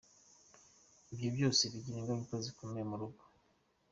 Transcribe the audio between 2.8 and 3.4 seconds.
mu rugo.